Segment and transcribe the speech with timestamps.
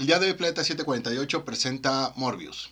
[0.00, 2.70] El día de hoy Planeta 748 presenta Morbius.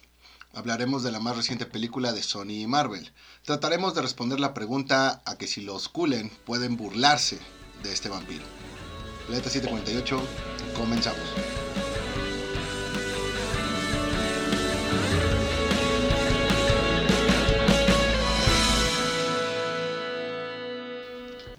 [0.54, 3.12] Hablaremos de la más reciente película de Sony y Marvel.
[3.42, 7.38] Trataremos de responder la pregunta a que si los Kulen pueden burlarse
[7.82, 8.44] de este vampiro.
[9.26, 10.18] Planeta 748,
[10.74, 11.57] comenzamos.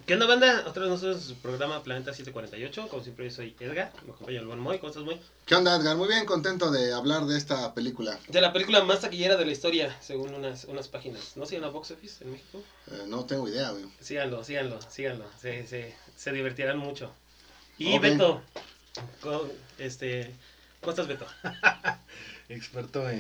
[0.10, 0.64] ¿Qué onda, banda?
[0.66, 2.88] Otra vez nosotros en su programa Planeta 748.
[2.88, 3.94] Como siempre, yo soy Edgar.
[4.08, 4.80] Me acompaña el buen Moy.
[4.80, 5.22] ¿Cómo estás, Moy?
[5.46, 5.98] ¿Qué onda, Edgar?
[5.98, 8.18] Muy bien, contento de hablar de esta película.
[8.28, 11.38] De la película más taquillera de la historia, según unas, unas páginas.
[11.38, 12.64] ¿No siguen a Box Office en México?
[12.88, 13.86] Eh, no tengo idea, güey.
[14.02, 15.26] Síganlo, síganlo, síganlo.
[15.40, 17.14] Se, se, se divertirán mucho.
[17.78, 18.02] Y Ok.
[18.02, 18.42] Beto,
[19.22, 20.34] con- este,
[20.80, 21.28] ¿cómo estás, Beto?
[22.50, 23.20] Experto en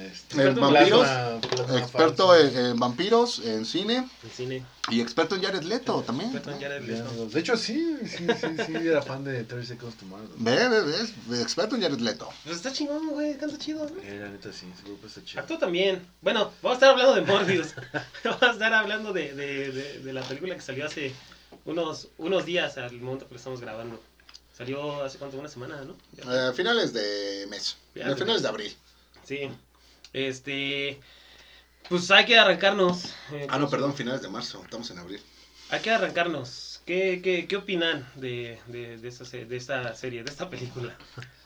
[0.00, 2.36] este, En Experto en vampiros, plasma- plasma experto falso.
[2.58, 4.64] en, en vampiros, en cine El cine.
[4.88, 6.30] y experto en Jared Leto también.
[6.30, 7.26] Experto en Jared Leto.
[7.26, 10.24] De hecho, sí, sí, sí, sí, era fan de 30 Seconds to Mars.
[10.38, 11.12] Ve, ve, ves,
[11.42, 12.30] experto en Jared Leto.
[12.44, 14.00] Pues está chingón, güey, canta chido, ¿no?
[14.02, 15.40] Eh, la neta sí, ese grupo está chido.
[15.42, 16.02] Actúa también.
[16.22, 17.74] Bueno, vamos a estar hablando de Morbius.
[18.24, 21.12] vamos a estar hablando de, de, de, de la película que salió hace
[21.66, 24.02] unos, unos días al momento que lo estamos grabando.
[24.60, 25.96] Salió hace cuánto, una semana, ¿no?
[26.12, 26.50] Ya.
[26.50, 27.76] Eh, finales de mes.
[27.94, 28.76] Finales de finales de abril.
[29.24, 29.48] Sí.
[30.12, 31.00] Este.
[31.88, 33.06] Pues hay que arrancarnos.
[33.32, 34.60] eh, Ah, no, perdón, finales de marzo.
[34.62, 35.18] Estamos en abril.
[35.70, 36.82] Hay que arrancarnos.
[36.84, 40.94] ¿Qué, qué, qué opinan de, de, de, esta, de esta serie, de esta película?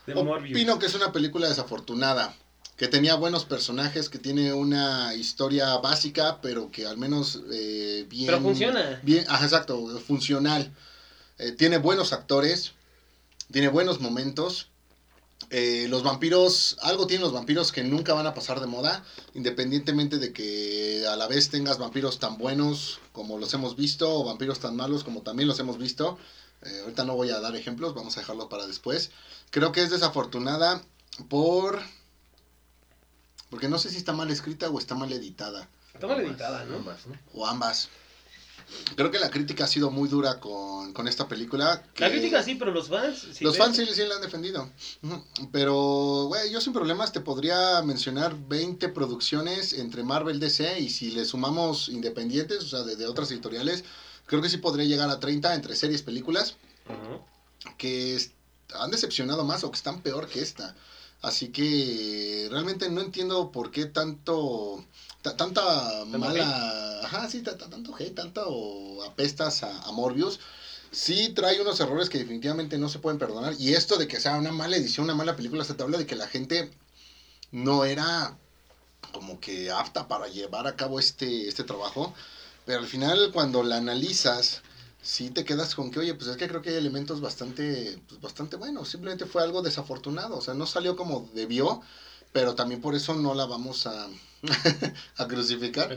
[0.08, 0.56] De Morbius.
[0.56, 2.34] Opino que es una película desafortunada.
[2.76, 8.26] Que tenía buenos personajes, que tiene una historia básica, pero que al menos eh, bien.
[8.26, 8.98] Pero funciona.
[9.04, 10.72] Bien, ajá, exacto, funcional.
[11.38, 12.72] Eh, tiene buenos actores,
[13.50, 14.68] tiene buenos momentos.
[15.50, 20.18] Eh, los vampiros, algo tienen los vampiros que nunca van a pasar de moda, independientemente
[20.18, 24.60] de que a la vez tengas vampiros tan buenos como los hemos visto, o vampiros
[24.60, 26.18] tan malos como también los hemos visto.
[26.62, 29.10] Eh, ahorita no voy a dar ejemplos, vamos a dejarlo para después.
[29.50, 30.82] Creo que es desafortunada
[31.28, 31.80] por...
[33.50, 36.76] Porque no sé si está mal escrita o está mal editada, Está mal editada, ¿no?
[36.76, 37.16] Ambas, ¿no?
[37.34, 37.88] o ambas.
[38.96, 41.82] Creo que la crítica ha sido muy dura con, con esta película.
[41.96, 43.26] La crítica sí, pero los fans.
[43.32, 44.70] si los ves- fans sí, sí la han defendido.
[45.52, 51.10] Pero, güey, yo sin problemas te podría mencionar 20 producciones entre Marvel DC y si
[51.10, 53.84] le sumamos independientes, o sea, de, de otras editoriales,
[54.26, 56.56] creo que sí podría llegar a 30 entre series, películas,
[57.78, 58.20] que
[58.74, 60.74] han decepcionado más o que están peor que esta.
[61.24, 64.84] Así que realmente no entiendo por qué tanto...
[65.22, 67.00] ta- tanta mala...
[67.02, 70.38] Ajá, sí, ta- ta- tanto hate, tanto apestas a, a Morbius.
[70.90, 73.54] Sí trae unos errores que definitivamente no se pueden perdonar.
[73.58, 76.06] Y esto de que sea una mala edición, una mala película, se te habla de
[76.06, 76.70] que la gente
[77.50, 78.36] no era
[79.12, 82.14] como que apta para llevar a cabo este, este trabajo.
[82.66, 84.62] Pero al final cuando la analizas,
[85.04, 88.20] sí te quedas con que, oye, pues es que creo que hay elementos bastante, pues,
[88.20, 88.88] bastante buenos.
[88.88, 90.36] Simplemente fue algo desafortunado.
[90.36, 91.80] O sea, no salió como debió,
[92.32, 94.08] pero también por eso no la vamos a,
[95.16, 95.88] a crucificar.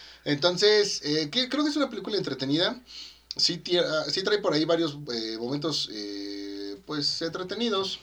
[0.24, 2.76] Entonces, eh, que- creo que es una película entretenida.
[3.36, 7.98] Sí, ah, sí trae por ahí varios eh, momentos, eh, pues, entretenidos.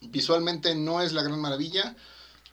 [0.00, 1.94] Visualmente no es la gran maravilla,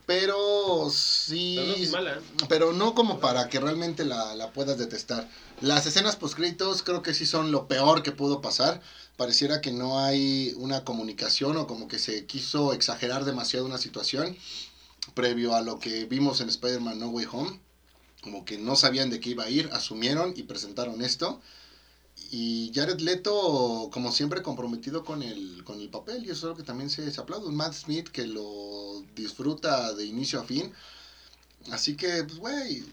[0.05, 1.55] pero sí...
[1.57, 2.21] Pero no es mala.
[2.49, 5.29] pero no como para que realmente la, la puedas detestar.
[5.61, 8.81] Las escenas postcritos creo que sí son lo peor que pudo pasar.
[9.15, 14.37] Pareciera que no hay una comunicación o como que se quiso exagerar demasiado una situación
[15.13, 17.59] previo a lo que vimos en Spider-Man No Way Home.
[18.21, 21.41] Como que no sabían de qué iba a ir, asumieron y presentaron esto.
[22.35, 26.25] Y Jared Leto, como siempre, comprometido con el, con el papel.
[26.25, 27.21] Y eso es algo que también se, se
[27.51, 30.73] Matt Smith que lo disfruta de inicio a fin.
[31.71, 32.83] Así que, pues, güey,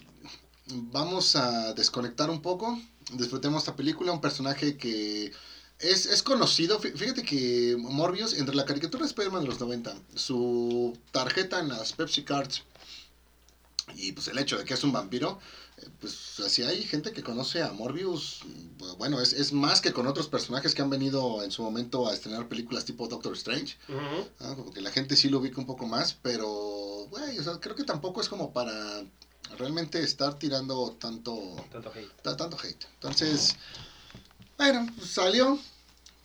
[0.66, 2.78] vamos a desconectar un poco.
[3.14, 4.12] Disfrutemos esta película.
[4.12, 5.32] Un personaje que
[5.78, 6.78] es, es conocido.
[6.78, 11.68] Fí- Fíjate que Morbius, entre la caricatura de Spider-Man de los 90, su tarjeta en
[11.70, 12.62] las Pepsi Cards
[13.96, 15.38] y pues el hecho de que es un vampiro,
[16.00, 18.40] pues así hay gente que conoce a Morbius.
[18.98, 22.14] Bueno, es, es más que con otros personajes que han venido en su momento a
[22.14, 23.76] estrenar películas tipo Doctor Strange.
[24.40, 26.46] Ah, Como que la gente sí lo ubica un poco más, pero,
[27.10, 29.04] güey, o sea, creo que tampoco es como para
[29.58, 32.22] realmente estar tirando tanto, Tanto hate.
[32.22, 32.84] ta- tanto hate.
[32.94, 33.56] Entonces,
[34.56, 35.58] bueno, pues, salió,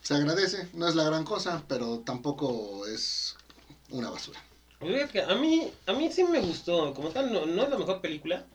[0.01, 3.35] se agradece, no es la gran cosa, pero tampoco es
[3.89, 4.43] una basura.
[4.81, 6.93] A mí, a mí sí me gustó.
[6.93, 8.45] Como tal, no, no es la mejor película.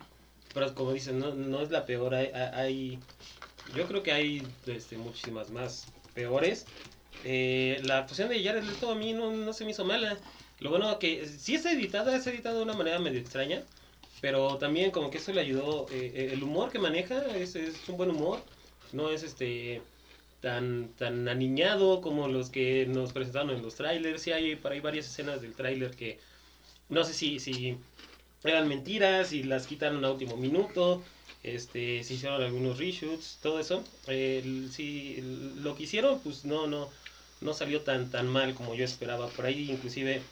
[0.53, 2.15] Pero como dicen, no, no es la peor.
[2.15, 3.05] Hay, hay-
[3.65, 6.71] yo creo que hay este, muchísimas más peores.
[7.23, 10.23] Eh, la actuación de Jared Leto a mí no, no se me hizo mala.
[10.59, 13.67] Lo bueno que sí es editada, es editada de una manera medio extraña.
[14.21, 15.89] Pero también como que eso le ayudó.
[15.91, 18.47] eh, el humor que maneja es, es un buen humor.
[18.93, 19.87] No es este
[20.41, 24.23] tan, tan aniñado como los que nos presentaron en los trailers.
[24.23, 26.21] Sí hay por ahí varias escenas del trailer que
[26.89, 27.85] no sé si, si
[28.45, 31.03] eran mentiras y las quitaron a último minuto.
[31.43, 33.85] Este, se hicieron algunos reshoots, todo eso.
[34.07, 35.19] Si
[35.57, 36.89] lo que hicieron, pues no, no,
[37.41, 39.29] no salió tan, tan mal como yo esperaba.
[39.29, 40.23] Por ahí inclusive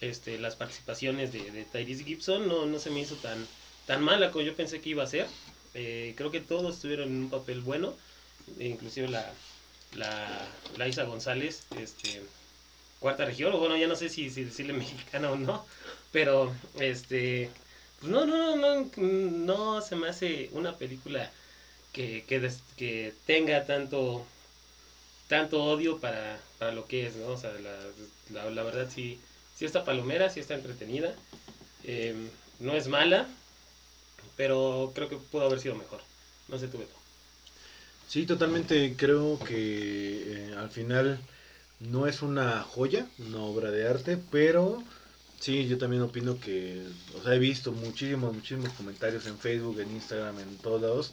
[0.00, 3.46] este, las participaciones de, de Tyrese Gibson no, no se me hizo tan,
[3.86, 5.26] tan mala como yo pensé que iba a ser.
[5.74, 7.94] Eh, creo que todos tuvieron un papel bueno,
[8.58, 9.30] inclusive la,
[9.94, 12.22] la, la Isa González, este,
[12.98, 15.66] cuarta región, bueno, ya no sé si decirle mexicana o no,
[16.16, 17.50] pero este,
[18.00, 21.30] pues no, no, no, no se me hace una película
[21.92, 24.24] que, que, que tenga tanto
[25.28, 27.26] tanto odio para, para lo que es, ¿no?
[27.26, 27.52] O sea,
[28.32, 29.20] la, la, verdad sí,
[29.54, 31.14] sí está palomera, sí está entretenida,
[31.84, 32.14] eh,
[32.60, 33.28] no es mala,
[34.38, 36.00] pero creo que pudo haber sido mejor.
[36.48, 36.94] No sé tú, Beto.
[38.08, 41.20] Sí, totalmente creo que eh, al final
[41.80, 44.82] no es una joya, una obra de arte, pero
[45.40, 46.82] sí, yo también opino que,
[47.18, 51.12] o sea, he visto muchísimos, muchísimos comentarios en Facebook, en Instagram, en todos lados.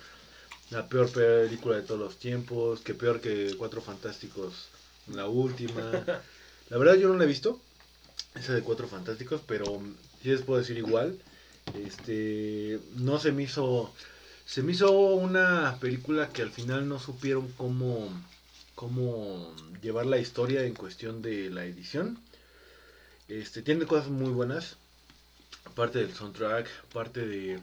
[0.69, 4.69] La peor película de todos los tiempos, que peor que Cuatro Fantásticos,
[5.07, 5.81] la última.
[6.69, 7.59] La verdad yo no la he visto,
[8.35, 9.65] esa de Cuatro Fantásticos, pero
[10.21, 11.19] sí les puedo decir igual.
[11.75, 13.93] Este, no se me hizo
[14.45, 18.09] se me hizo una película que al final no supieron cómo,
[18.75, 22.19] cómo llevar la historia en cuestión de la edición.
[23.41, 24.77] Este, tiene cosas muy buenas.
[25.65, 27.59] Aparte del soundtrack, parte de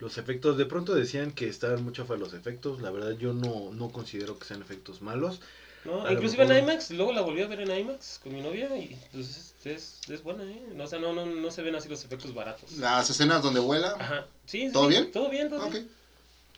[0.00, 0.58] los efectos.
[0.58, 2.82] De pronto decían que estaban mucho a los efectos.
[2.82, 5.40] La verdad yo no, no considero que sean efectos malos.
[5.84, 6.04] ¿No?
[6.04, 8.76] A Inclusive mejor- en IMAX, luego la volví a ver en IMAX con mi novia
[8.76, 10.60] y pues es, es, es buena, ¿eh?
[10.74, 12.72] No, o sea, no, no, no se ven así los efectos baratos.
[12.72, 13.94] Las escenas donde vuela.
[13.98, 14.26] Ajá.
[14.46, 15.12] Sí, sí, ¿Todo sí, bien?
[15.12, 15.72] Todo bien, todo Ok.
[15.72, 15.88] bien.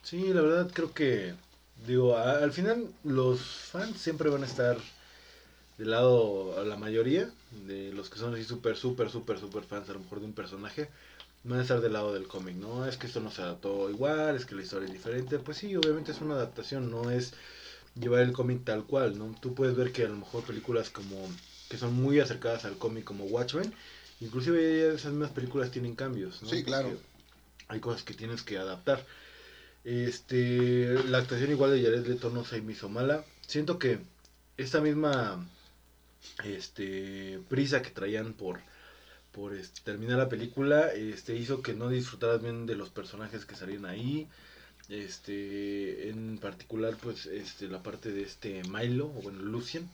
[0.03, 1.35] Sí, la verdad creo que,
[1.87, 4.79] digo, a- al final los fans siempre van a estar
[5.79, 7.31] del lado, a la mayoría
[7.67, 10.33] de los que son así súper, súper, súper, súper fans a lo mejor de un
[10.33, 10.91] personaje,
[11.45, 12.87] van a estar del lado del cómic, ¿no?
[12.87, 15.75] Es que esto no se adaptó igual, es que la historia es diferente, pues sí,
[15.77, 17.33] obviamente es una adaptación, no es
[17.99, 19.35] llevar el cómic tal cual, ¿no?
[19.41, 21.17] Tú puedes ver que a lo mejor películas como,
[21.69, 23.73] que son muy acercadas al cómic como Watchmen,
[24.21, 26.49] inclusive esas mismas películas tienen cambios, ¿no?
[26.49, 26.89] Sí, claro.
[26.89, 27.05] Porque
[27.69, 29.07] hay cosas que tienes que adaptar.
[29.85, 33.25] Este, la actuación igual de Jared Leto no se me hizo mala.
[33.47, 34.01] Siento que
[34.57, 35.47] esta misma
[36.45, 38.61] este prisa que traían por
[39.33, 43.55] por este, terminar la película este hizo que no disfrutaras bien de los personajes que
[43.57, 44.27] salían ahí.
[44.89, 49.89] Este, en particular pues este la parte de este Milo o bueno, Lucian.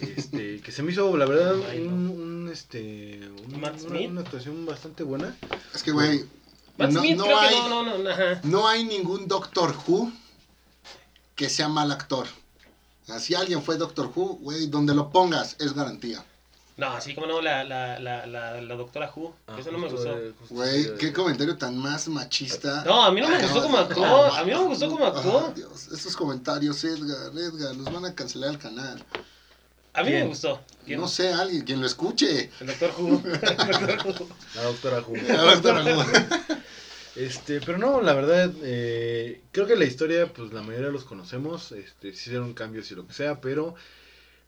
[0.00, 1.88] Este, que se me hizo la verdad Milo.
[1.88, 3.72] un, un, este un- una,
[4.10, 5.36] una actuación bastante buena.
[5.74, 6.24] Es que, güey,
[6.78, 8.40] no, no no, no, no, ajá.
[8.44, 10.12] no hay ningún Doctor Who
[11.34, 12.26] que sea mal actor.
[13.18, 16.24] Si alguien fue Doctor Who, güey, donde lo pongas es garantía.
[16.76, 19.34] No, así como no, la, la, la, la, la doctora Who.
[19.48, 20.16] Ah, eso no me gustó.
[20.16, 22.84] eh, Güey, qué eh, comentario tan más machista.
[22.84, 24.06] No, a mí no me Ay, gustó no, como actuó.
[24.06, 25.52] no, A mí no me gustó como actuó.
[25.56, 29.04] Dios, esos comentarios, Edgar, Edgar, nos van a cancelar el canal.
[29.94, 30.60] A mí me gustó.
[30.86, 31.00] ¿Quién?
[31.00, 32.50] No sé, alguien, quien lo escuche.
[32.60, 33.22] El doctor Who.
[33.24, 34.28] El doctor Who.
[34.54, 35.16] La doctora Who.
[35.16, 36.04] Doctor Who.
[37.18, 41.72] Este, pero no, la verdad, eh, creo que la historia, pues la mayoría los conocemos,
[41.72, 43.74] este, hicieron cambios y lo que sea, pero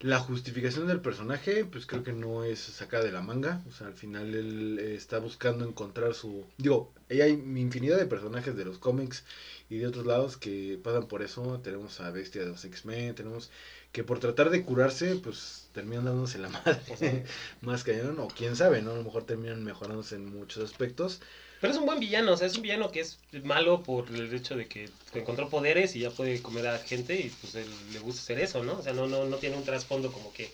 [0.00, 3.88] la justificación del personaje, pues creo que no es sacada de la manga, o sea,
[3.88, 8.78] al final él eh, está buscando encontrar su, digo, hay infinidad de personajes de los
[8.78, 9.24] cómics
[9.68, 13.50] y de otros lados que pasan por eso, tenemos a Bestia de los X-Men, tenemos
[13.92, 17.24] que por tratar de curarse, pues terminan dándose la madre sea,
[17.62, 18.92] más cañón, o quién sabe, ¿no?
[18.92, 21.20] A lo mejor terminan mejorándose en muchos aspectos.
[21.60, 24.32] Pero es un buen villano, o sea, es un villano que es malo por el
[24.32, 27.98] hecho de que encontró poderes y ya puede comer a gente y pues él le
[27.98, 28.78] gusta hacer eso, ¿no?
[28.78, 30.50] O sea, no, no, no tiene un trasfondo como que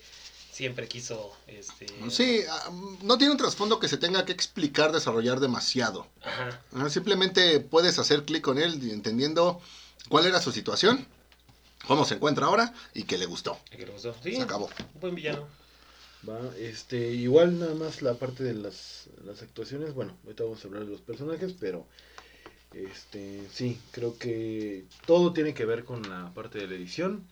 [0.51, 1.85] siempre quiso, este...
[2.09, 2.71] Sí, ah,
[3.03, 6.07] no tiene un trasfondo que se tenga que explicar, desarrollar demasiado.
[6.23, 6.89] Ajá.
[6.89, 9.61] Simplemente puedes hacer clic con él entendiendo
[10.09, 11.07] cuál era su situación,
[11.85, 13.57] cómo se encuentra ahora y que le gustó.
[13.69, 14.15] que le gustó.
[14.23, 14.65] Sí, Se acabó.
[14.95, 15.47] un buen villano.
[16.27, 20.67] Va, este, igual nada más la parte de las, las actuaciones, bueno, ahorita vamos a
[20.67, 21.85] hablar de los personajes, pero
[22.73, 27.23] este, sí, creo que todo tiene que ver con la parte de la edición,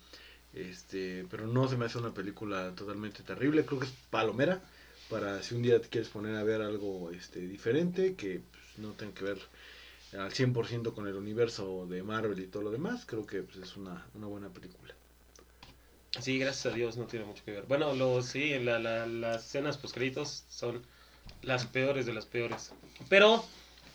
[0.54, 4.62] este, pero no se me hace una película totalmente terrible, creo que es palomera,
[5.10, 8.94] para si un día te quieres poner a ver algo este, diferente, que pues, no
[8.94, 9.40] tenga que ver
[10.14, 13.76] al 100% con el universo de Marvel y todo lo demás, creo que pues, es
[13.78, 14.96] una, una buena película.
[16.20, 17.64] Sí, gracias a Dios no tiene mucho que ver.
[17.64, 20.82] Bueno, los, sí, la, la- las escenas postcréditos son
[21.42, 22.72] las peores de las peores.
[23.10, 23.44] Pero,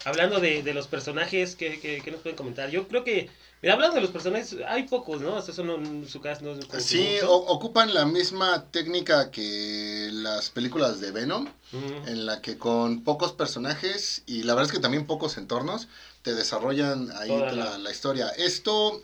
[0.05, 2.69] hablando de, de los personajes, ¿qué, qué, qué nos pueden comentar?
[2.69, 3.29] Yo creo que
[3.61, 5.37] Mira, hablando de los personajes, hay pocos, ¿no?
[5.37, 10.99] Eso no, su cast no es Sí, o- ocupan la misma técnica que las películas
[10.99, 15.37] de Venom, en la que con pocos personajes y la verdad es que también pocos
[15.37, 15.87] entornos
[16.23, 18.29] te desarrollan ahí la- la historia.
[18.29, 19.03] Esto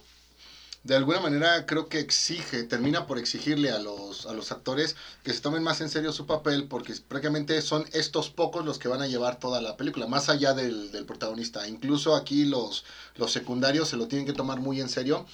[0.88, 5.34] de alguna manera creo que exige, termina por exigirle a los, a los actores que
[5.34, 9.02] se tomen más en serio su papel porque prácticamente son estos pocos los que van
[9.02, 11.68] a llevar toda la película, más allá del, del protagonista.
[11.68, 15.26] Incluso aquí los, los secundarios se lo tienen que tomar muy en serio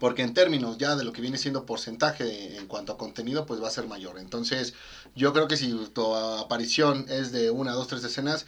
[0.00, 3.62] porque en términos ya de lo que viene siendo porcentaje en cuanto a contenido, pues
[3.62, 4.18] va a ser mayor.
[4.18, 4.74] Entonces,
[5.14, 8.46] yo creo que si tu aparición es de una, dos, tres escenas,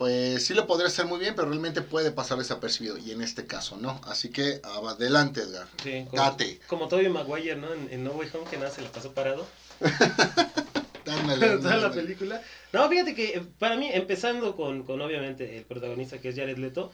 [0.00, 2.96] pues sí lo podría hacer muy bien, pero realmente puede pasar desapercibido.
[2.96, 4.00] Y en este caso no.
[4.06, 5.66] Así que adelante, Edgar.
[5.82, 6.58] Sí, como, Date.
[6.68, 7.70] como Tobey Maguire, ¿no?
[7.74, 9.46] En, en No Way Home, que nada se le pasó parado.
[11.04, 12.40] Toda la película.
[12.72, 16.56] No, fíjate que eh, para mí, empezando con, con obviamente el protagonista que es Jared
[16.56, 16.90] Leto,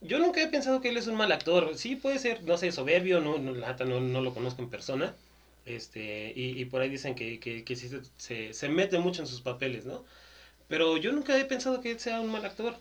[0.00, 1.76] yo nunca he pensado que él es un mal actor.
[1.76, 5.14] Sí puede ser, no sé, soberbio, no, no, la no, no lo conozco en persona.
[5.66, 9.20] Este, y, y por ahí dicen que, que, que sí se, se, se mete mucho
[9.20, 10.06] en sus papeles, ¿no?
[10.68, 12.76] Pero yo nunca he pensado que él sea un mal actor.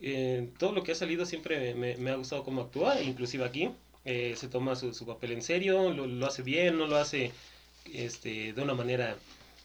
[0.00, 3.70] Eh, todo lo que ha salido siempre me, me ha gustado cómo actúa, inclusive aquí.
[4.04, 7.30] Eh, se toma su, su papel en serio, lo, lo hace bien, no lo hace
[7.92, 9.16] este, de una manera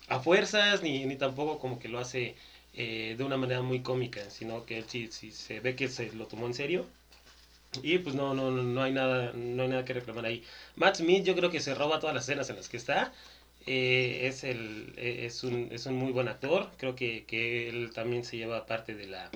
[0.07, 2.35] a fuerzas, ni, ni tampoco como que lo hace
[2.73, 6.11] eh, de una manera muy cómica, sino que él sí, sí se ve que se
[6.13, 6.85] lo tomó en serio.
[7.83, 10.43] Y pues no, no, no, hay nada, no hay nada que reclamar ahí.
[10.75, 13.13] Matt Smith yo creo que se roba todas las escenas en las que está.
[13.67, 16.69] Eh, es, el, eh, es, un, es un muy buen actor.
[16.77, 19.29] Creo que, que él también se lleva parte de, la,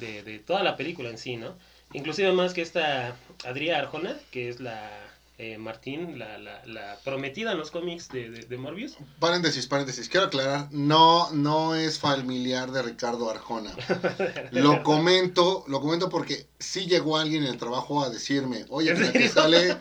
[0.00, 1.54] de, de toda la película en sí, ¿no?
[1.92, 4.90] Inclusive más que esta Adria Arjona, que es la
[5.38, 8.96] eh, Martín, la, la, la prometida en los cómics de, de, de Morbius.
[9.20, 10.08] Paréntesis, paréntesis.
[10.08, 13.70] Quiero aclarar, no, no es familiar de Ricardo Arjona.
[14.52, 19.02] Lo comento, lo comento porque sí llegó alguien en el trabajo a decirme, oye, ¿En
[19.02, 19.76] la que sale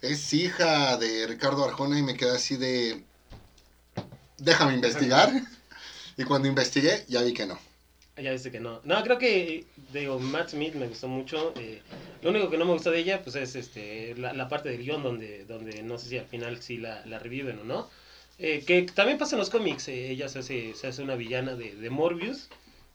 [0.00, 3.04] es hija de Ricardo Arjona y me quedé así de,
[4.40, 5.32] déjame investigar.
[6.16, 7.58] Y cuando investigué, ya vi que no.
[8.16, 8.80] Ya viste que no.
[8.84, 11.54] No, creo que, digo, Matt Smith me gustó mucho.
[11.56, 11.80] eh,
[12.22, 14.82] lo único que no me gustó de ella, pues es este la, la parte del
[14.82, 17.88] guion donde, donde no sé si al final sí la, la reviven o no.
[18.38, 19.88] Eh, que también pasa en los cómics.
[19.88, 22.48] eh, ella se hace, se hace una villana de, de Morbius.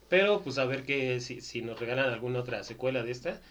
[0.10, 3.42] Pero pues a ver que si, si nos regalan alguna otra secuela de esta.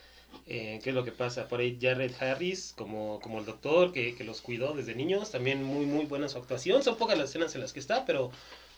[0.46, 1.48] Eh, qué es lo que pasa.
[1.48, 5.30] Por ahí Jared Harris como, como el doctor que, que los cuidó desde niños.
[5.30, 6.82] También muy muy buena su actuación.
[6.82, 8.30] Son pocas las escenas en las que está, pero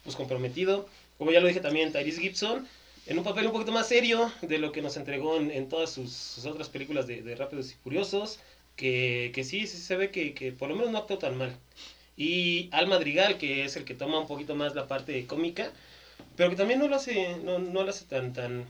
[0.04, 0.88] pues comprometido.
[1.18, 2.66] Como ya lo dije también, Tyrese Gibson
[3.06, 5.90] en un papel un poquito más serio de lo que nos entregó en, en todas
[5.90, 8.40] sus, sus otras películas de, de Rápidos y Furiosos,
[8.74, 11.56] que, que sí, sí se ve que, que por lo menos no actuó tan mal.
[12.16, 15.70] Y Al Madrigal, que es el que toma un poquito más la parte cómica,
[16.36, 18.64] pero que también no lo hace, no, no lo hace tan, tan,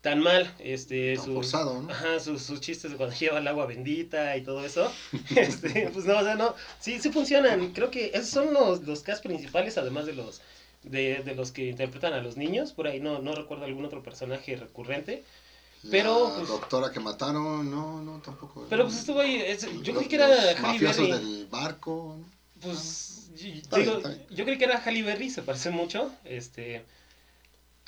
[0.00, 0.52] tan mal.
[0.58, 1.90] Este, Tan sus- forzado, ¿no?
[1.92, 4.90] Ajá, sus, sus chistes de cuando lleva el agua bendita y todo eso.
[5.36, 7.72] Este, pues no, o sea, no, sí, sí funcionan.
[7.72, 10.40] Creo que esos son los, los cast principales, además de los
[10.82, 12.72] de, de los que interpretan a los niños.
[12.72, 15.22] Por ahí no, no recuerdo algún otro personaje recurrente.
[15.90, 18.66] Pero, pues- doctora que mataron, no, no, tampoco.
[18.68, 20.28] Pero pues estuvo ahí, es- yo creí que era
[20.62, 21.10] Halle Berry.
[21.12, 22.16] del barco.
[22.18, 22.24] ¿no?
[22.60, 24.26] Pues yo, Está digo, bien.
[24.30, 26.10] yo creí que era Halle Berry, se parece mucho.
[26.24, 26.84] Este,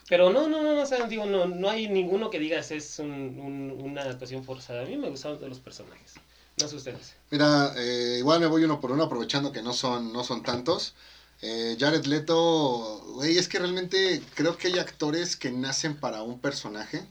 [0.09, 2.99] pero no, no, no, no, o sea, digo, no, no hay ninguno que digas es
[2.99, 4.82] un, un- una actuación forzada.
[4.82, 6.14] A mí me gustaron todos los personajes.
[6.61, 7.14] No sé ustedes.
[7.30, 10.92] Mira, eh, igual me voy uno por uno aprovechando que no son, no son tantos.
[11.40, 16.38] Eh, Jared Leto, güey, es que realmente creo que hay actores que nacen para un
[16.38, 17.04] personaje.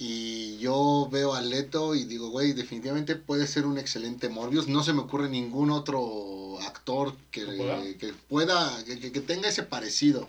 [0.00, 4.68] Y yo veo a Leto y digo, güey, definitivamente puede ser un excelente Morbius.
[4.68, 7.82] No se me ocurre ningún otro actor que, ¿Que pueda?
[7.98, 10.28] que pueda, que- que tenga ese parecido.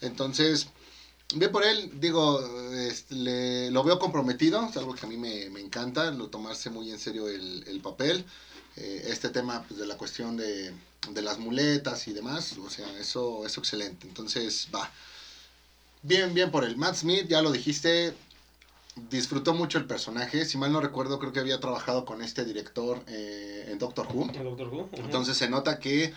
[0.00, 0.68] Entonces,
[1.34, 2.40] ve por él, digo,
[2.74, 6.70] este, le- lo veo comprometido, es algo que a mí me, me encanta, lo tomarse
[6.70, 8.24] muy en serio el, el papel.
[8.76, 10.72] Eh, este tema pues, de la cuestión de,
[11.10, 14.06] de las muletas y demás, o sea, eso es excelente.
[14.06, 14.90] Entonces, va.
[16.02, 16.76] Bien, bien por él.
[16.76, 18.14] Matt Smith, ya lo dijiste,
[19.10, 20.44] disfrutó mucho el personaje.
[20.46, 24.30] Si mal no recuerdo, creo que había trabajado con este director eh, en Doctor Who.
[24.34, 24.88] El Doctor Who.
[24.94, 26.12] Entonces se nota que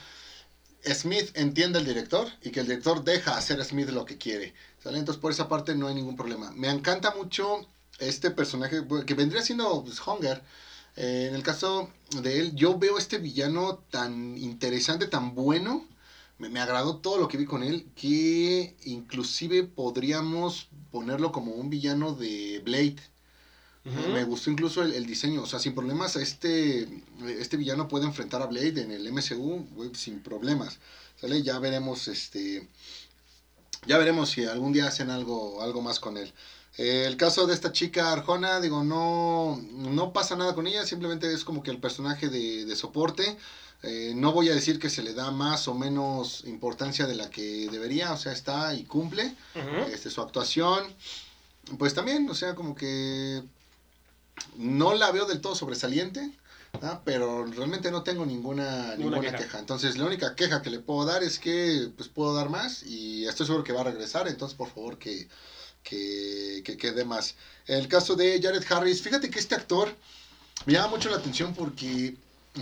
[0.85, 4.53] Smith entiende al director y que el director deja hacer a Smith lo que quiere.
[4.85, 6.51] Entonces por esa parte no hay ningún problema.
[6.51, 7.65] Me encanta mucho
[7.99, 10.41] este personaje que vendría siendo pues, Hunger.
[10.95, 11.89] Eh, en el caso
[12.21, 15.87] de él, yo veo este villano tan interesante, tan bueno.
[16.37, 21.69] Me, me agradó todo lo que vi con él, que inclusive podríamos ponerlo como un
[21.69, 22.97] villano de Blade.
[23.83, 26.87] Me gustó incluso el, el diseño, o sea, sin problemas este,
[27.27, 30.79] este villano puede enfrentar a Blade en el MCU sin problemas.
[31.19, 31.41] ¿Sale?
[31.43, 32.67] Ya veremos este
[33.85, 36.33] ya veremos si algún día hacen algo algo más con él.
[36.77, 41.31] Eh, el caso de esta chica Arjona, digo, no, no pasa nada con ella, simplemente
[41.31, 43.37] es como que el personaje de, de soporte.
[43.83, 47.29] Eh, no voy a decir que se le da más o menos importancia de la
[47.29, 49.35] que debería, o sea, está y cumple.
[49.91, 50.85] Este, su actuación,
[51.77, 53.43] pues también, o sea, como que
[54.57, 56.31] no la veo del todo sobresaliente,
[57.05, 59.37] pero realmente no tengo ninguna, Ninguna queja.
[59.37, 59.59] queja.
[59.59, 63.25] Entonces, la única queja que le puedo dar es que pues puedo dar más y
[63.25, 65.27] estoy seguro que va a regresar, entonces por favor que,
[65.83, 67.35] que, que, que dé más.
[67.67, 69.95] El caso de Jared Harris, fíjate que este actor
[70.65, 72.15] me llama mucho la atención porque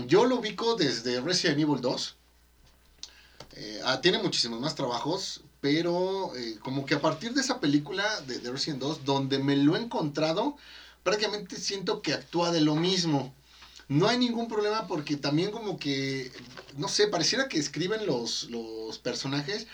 [0.07, 2.15] yo lo ubico desde Resident Evil 2.
[3.53, 8.21] Eh, ah, tiene muchísimos más trabajos, pero eh, como que a partir de esa película
[8.21, 10.55] de, de Resident 2, donde me lo he encontrado,
[11.03, 13.33] prácticamente siento que actúa de lo mismo.
[13.87, 16.31] No hay ningún problema porque también como que,
[16.77, 19.67] no sé, pareciera que escriben los, los personajes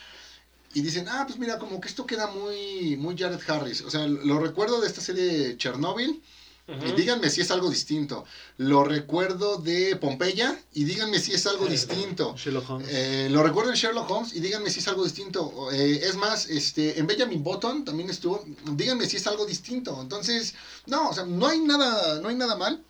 [0.74, 3.82] y dicen, ah, pues mira, como que esto queda muy, muy Jared Harris.
[3.82, 6.22] O sea, lo recuerdo de esta serie Chernobyl,
[6.68, 8.26] Y díganme si es algo distinto.
[8.58, 12.36] Lo recuerdo de Pompeya y díganme si es algo Eh, distinto.
[12.36, 12.88] Sherlock Holmes.
[12.92, 15.72] Eh, lo recuerdo en Sherlock Holmes y díganme si es algo distinto.
[15.72, 18.44] Eh, es más, este, en Benjamin Button también estuvo.
[18.74, 19.98] Díganme si es algo distinto.
[20.02, 20.56] Entonces,
[20.88, 22.84] no, o sea, no hay nada, no hay nada mal.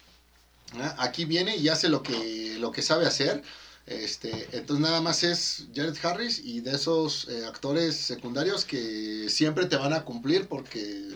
[0.80, 3.44] Ah, Aquí viene y hace lo que, lo que sabe hacer.
[3.86, 9.66] Este, entonces nada más es Jared Harris y de esos eh, actores secundarios que siempre
[9.68, 11.08] te van a cumplir porque,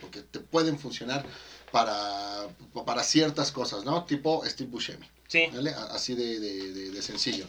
[0.00, 1.24] porque te pueden funcionar
[1.72, 2.46] para,
[2.86, 4.04] para ciertas cosas, ¿no?
[4.04, 5.06] Tipo Steve Buscemi.
[5.28, 5.46] Sí.
[5.52, 5.74] ¿vale?
[5.90, 7.46] Así de, de- de- de sencillo.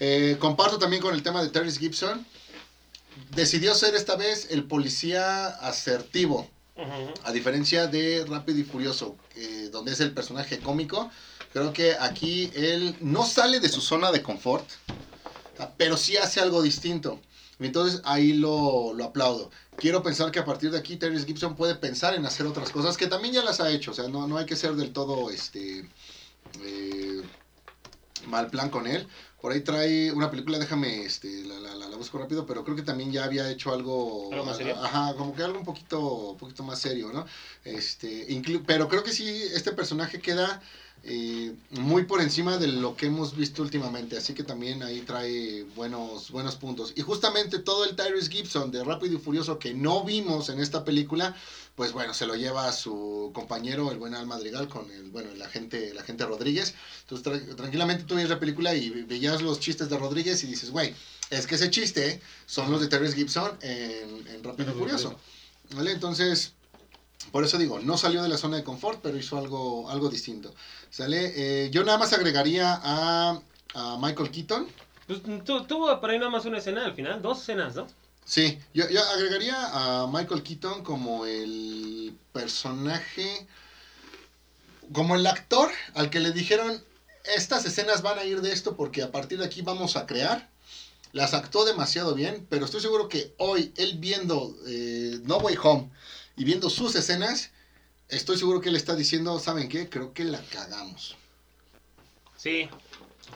[0.00, 2.26] Eh, comparto también con el tema de Terry Gibson.
[3.34, 6.48] Decidió ser esta vez el policía asertivo,
[7.24, 11.10] a diferencia de Rápido y Furioso, eh, donde es el personaje cómico.
[11.52, 14.66] Creo que aquí él no sale de su zona de confort,
[15.58, 17.20] ah, pero sí hace algo distinto.
[17.60, 19.50] Entonces ahí lo, lo aplaudo.
[19.78, 22.96] Quiero pensar que a partir de aquí Terry Gibson puede pensar en hacer otras cosas
[22.96, 23.90] que también ya las ha hecho.
[23.90, 25.88] O sea, no, no hay que ser del todo este
[26.62, 27.22] eh,
[28.26, 29.08] mal plan con él.
[29.40, 32.76] Por ahí trae una película, déjame, este, la, la, la- la busco rápido, pero creo
[32.76, 34.76] que también ya había hecho algo, ¿Algo más serio?
[34.80, 37.26] ajá, como que algo un poquito, un poquito más serio, ¿no?
[37.64, 40.62] Este, inclu- pero creo que sí, este personaje queda
[41.04, 45.64] eh, muy por encima de lo que hemos visto últimamente, así que también ahí trae
[45.74, 46.92] buenos, buenos puntos.
[46.94, 50.84] Y justamente todo el Tyrese Gibson de Rápido y Furioso que no vimos en esta
[50.84, 51.34] película,
[51.74, 55.30] pues bueno, se lo lleva a su compañero, el buen Al Madrigal, con el, bueno,
[55.32, 56.74] el agente, el agente Rodríguez.
[57.08, 60.46] Entonces, tra- tranquilamente tú veías la película y ve- veías los chistes de Rodríguez y
[60.46, 60.94] dices, güey,
[61.30, 65.18] es que ese chiste son los de Tyrese Gibson en, en Rápido y Furioso.
[65.74, 65.92] ¿Vale?
[65.92, 66.52] Entonces,
[67.32, 70.54] por eso digo, no salió de la zona de confort, pero hizo algo, algo distinto.
[70.90, 71.32] ¿Sale?
[71.34, 73.40] Eh, yo nada más agregaría a,
[73.74, 74.68] a Michael Keaton.
[75.06, 77.86] Pues tu- tuvo por ahí nada más una escena al final, dos escenas, ¿no?
[78.24, 83.46] Sí, yo, yo agregaría a Michael Keaton como el personaje,
[84.92, 86.82] como el actor al que le dijeron,
[87.24, 90.48] estas escenas van a ir de esto porque a partir de aquí vamos a crear.
[91.12, 95.90] Las actuó demasiado bien, pero estoy seguro que hoy, él viendo eh, No Way Home
[96.36, 97.50] y viendo sus escenas,
[98.08, 99.88] estoy seguro que él está diciendo, ¿saben qué?
[99.88, 101.16] Creo que la cagamos.
[102.36, 102.68] Sí,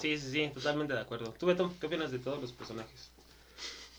[0.01, 1.35] sí, sí, sí, totalmente de acuerdo.
[1.39, 3.11] ¿Tú, Beto, qué opinas de todos los personajes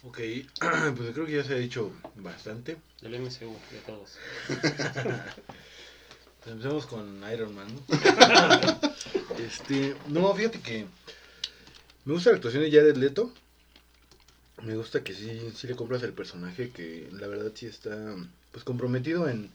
[0.04, 0.18] Ok,
[0.96, 2.76] pues creo que ya se ha dicho bastante.
[3.00, 4.16] del MCU, de todos?
[6.46, 7.66] Empecemos con Iron Man.
[7.74, 7.82] ¿no?
[9.38, 10.86] este, no, fíjate que
[12.04, 13.32] me gusta la actuación de Jared Leto.
[14.62, 18.16] Me gusta que sí, sí le compras el personaje, que la verdad sí está
[18.58, 19.52] pues comprometido en,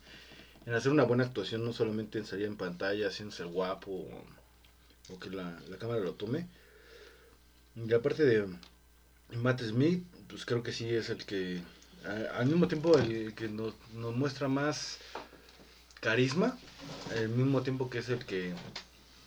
[0.65, 4.07] en hacer una buena actuación, no solamente en salir en pantalla, haciéndose el guapo
[5.11, 6.47] o, que la, la cámara lo tome.
[7.75, 8.47] Y aparte de
[9.41, 11.61] Matt Smith, pues creo que sí es el que,
[12.05, 14.99] a- al mismo tiempo, el que nos, nos muestra más
[15.99, 16.57] carisma,
[17.13, 18.53] al mismo tiempo que es el que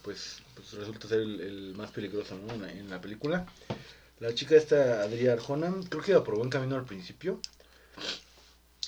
[0.04, 2.54] pues, pues resulta ser el, más peligroso ¿no?
[2.54, 3.46] en, la, la película.
[4.20, 7.38] La chica esta, Adria Arjona, creo que iba por buen camino al principio.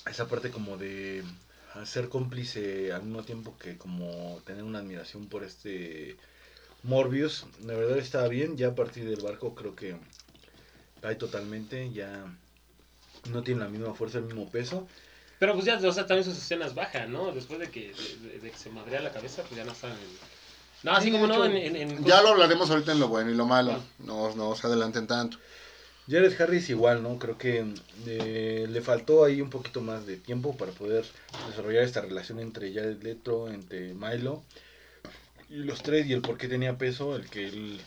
[0.05, 1.23] Esa parte como de
[1.85, 6.17] ser cómplice al mismo tiempo que como tener una admiración por este
[6.83, 9.95] Morbius, la verdad estaba bien, ya a partir del barco creo que
[11.01, 12.25] cae totalmente, ya
[13.31, 14.87] no tiene la misma fuerza, el mismo peso.
[15.39, 17.31] Pero pues ya, o sea, también sus escenas bajan, ¿no?
[17.31, 17.93] Después de que,
[18.41, 19.97] de, que se madrea la cabeza, pues ya no están en...
[20.83, 21.55] No, así Sí, como no, hecho, en...
[21.55, 23.81] en- en- Ya lo hablaremos ahorita en lo bueno y lo malo.
[23.99, 25.37] No, no se adelanten tanto.
[26.09, 27.19] Jared Harris igual, ¿no?
[27.19, 27.65] Creo que
[28.07, 31.05] eh, le faltó ahí un poquito más de tiempo para poder
[31.47, 34.43] desarrollar esta relación entre Jared Leto, entre Milo
[35.49, 37.81] y los tres y el por qué tenía peso el que él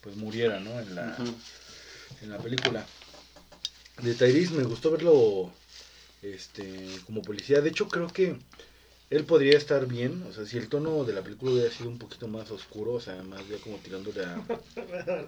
[0.00, 0.78] pues muriera, ¿no?
[0.80, 1.16] En la,
[2.22, 2.84] en la película.
[4.02, 5.52] De Tyrese me gustó verlo
[6.22, 7.60] este, como policía.
[7.60, 8.36] De hecho, creo que
[9.10, 11.98] él podría estar bien, o sea, si el tono de la película hubiera sido un
[11.98, 14.44] poquito más oscuro, o sea, más ya como tirándole a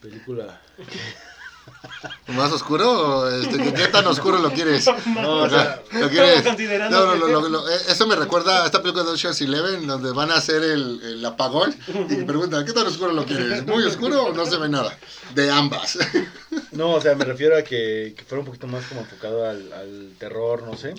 [0.00, 0.60] película.
[2.28, 2.90] ¿Más oscuro?
[2.90, 4.86] o, Este, ¿qué, tan oscuro lo quieres?
[5.06, 6.44] No, o sea, ¿Lo quieres?
[6.90, 10.30] No, no, lo- eh, eso me recuerda a esta película de Ocean's Eleven, donde van
[10.30, 11.74] a hacer el, el apagón
[12.08, 13.66] y preguntan, ¿qué tan oscuro lo quieres?
[13.66, 14.96] ¿Muy oscuro o no se ve nada?
[15.34, 15.98] De ambas.
[16.72, 19.72] no, o sea, me refiero a que, que fuera un poquito más como enfocado al,
[19.72, 20.94] al terror, no sé.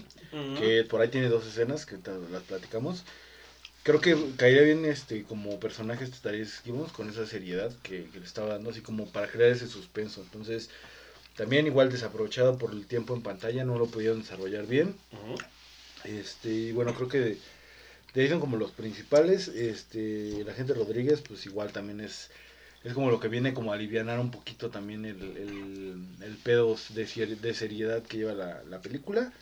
[0.58, 1.98] Que por ahí tiene dos escenas que
[2.32, 3.04] las platicamos.
[3.84, 8.20] Creo que caería bien este como personaje este Darius Gibbons con esa seriedad que, que
[8.20, 10.22] le estaba dando, así como para crear ese suspenso.
[10.22, 10.70] Entonces,
[11.36, 14.96] también igual desaprovechado por el tiempo en pantalla, no lo pudieron desarrollar bien.
[15.12, 15.36] Ujú.
[16.04, 17.38] Este, y bueno, creo que
[18.16, 19.48] ahí son como los principales.
[19.48, 22.30] Este, la gente Rodríguez, pues igual también es,
[22.84, 26.78] es como lo que viene como a alivianar un poquito también el, el, el pedo
[26.90, 29.34] de, de seriedad que lleva la, la película.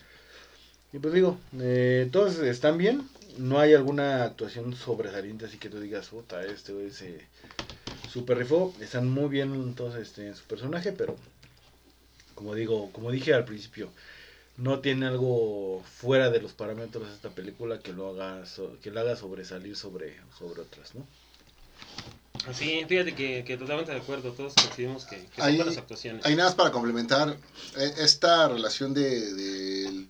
[0.92, 3.08] Y pues digo, eh, todos están bien.
[3.38, 7.24] No hay alguna actuación sobresaliente, así que tú digas, puta, este güey se
[8.12, 8.74] super rifó.
[8.80, 11.16] Están muy bien todos este, en su personaje, pero
[12.34, 13.90] como digo, como dije al principio,
[14.56, 18.90] no tiene algo fuera de los parámetros de esta película que lo haga so- que
[18.90, 21.06] lo haga sobresalir sobre sobre otras, ¿no?
[22.54, 24.32] Sí, fíjate que, que totalmente de acuerdo.
[24.32, 26.24] Todos coincidimos que, que son Ahí- buenas actuaciones.
[26.26, 27.36] Hay nada más para complementar
[27.78, 30.06] eh, esta relación de, de,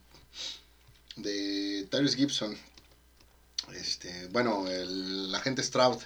[1.22, 2.56] de Tyrese Gibson,
[3.74, 5.98] este, bueno, el agente Stroud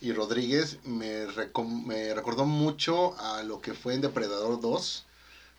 [0.00, 1.26] y Rodríguez me,
[1.86, 5.04] me recordó mucho a lo que fue en Depredador 2,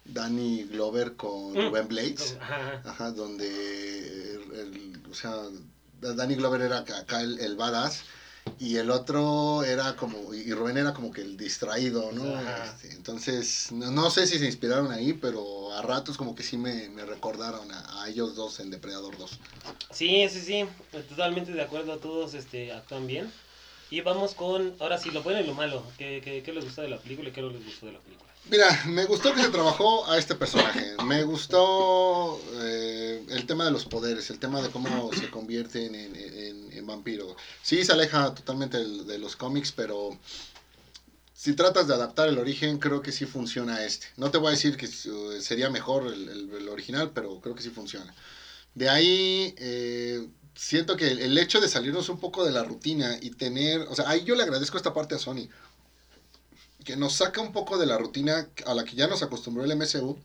[0.05, 1.67] Danny Glover con Mm.
[1.67, 2.37] Rubén Blades.
[2.39, 2.81] Ajá.
[2.85, 5.35] Ajá, donde, el- el- o sea,
[5.99, 8.03] Danny Glover era acá acá el, el badass
[8.59, 12.39] y el otro era como, y Rubén era como que el distraído, ¿no?
[12.39, 16.57] Este, entonces, no, no sé si se inspiraron ahí, pero a ratos como que sí
[16.57, 19.39] me, me recordaron a, a ellos dos en Depredador 2.
[19.91, 20.65] Sí, sí, sí,
[21.09, 23.31] totalmente de acuerdo, todos este, actúan bien.
[23.89, 25.83] Y vamos con, ahora sí, lo bueno y lo malo.
[25.97, 27.99] ¿Qué, qué, qué les gustó de la película y qué no les gustó de la
[27.99, 28.26] película?
[28.49, 30.95] Mira, me gustó que se trabajó a este personaje.
[31.05, 36.87] Me gustó eh, el tema de los poderes, el tema de cómo se convierte en,
[36.87, 37.35] vampiro.
[37.61, 40.17] Sí, se aleja totalmente de los cómics, pero
[41.33, 44.07] si tratas de adaptar el origen, creo que sí funciona este.
[44.15, 47.69] No te voy a decir que eh, sería mejor el, original, pero creo que sí
[47.69, 48.13] funciona.
[48.73, 53.31] De ahí, eh, siento que el hecho de salirnos un poco de la rutina y
[53.31, 55.49] tener, o sea, ahí yo le agradezco esta parte a Sony
[56.87, 59.71] que nos saca un poco de la rutina a la que ya nos acostumbró el
[59.71, 60.17] MCU.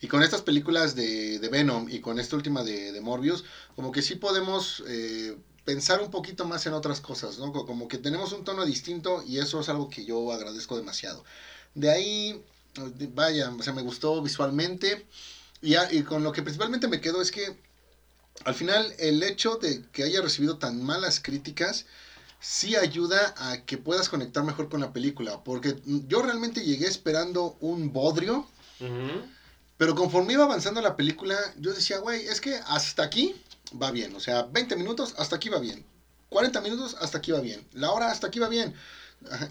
[0.00, 4.02] Y con estas películas de, de Venom y con esta última de, Morbius, como que
[4.02, 7.50] sí podemos eh, pensar un poquito más en otras cosas, ¿no?
[7.52, 11.24] Co- Como que tenemos un tono distinto y eso es algo que yo agradezco demasiado.
[11.74, 12.40] De ahí,
[13.12, 15.04] vaya, o sea, me gustó visualmente
[15.60, 17.56] y con lo que principalmente me quedo es que
[18.44, 21.86] al final el hecho de que haya recibido tan malas críticas
[22.40, 25.42] sí ayuda a que puedas conectar mejor con la película.
[25.44, 28.46] Porque yo realmente llegué esperando un bodrio,
[29.76, 33.34] pero conforme iba avanzando la película, yo decía, güey, es que hasta aquí
[33.80, 34.14] va bien.
[34.14, 35.84] O sea, 20 minutos, hasta aquí va bien.
[36.30, 37.66] 40 minutos, hasta aquí va bien.
[37.72, 38.74] La hora, hasta aquí va bien.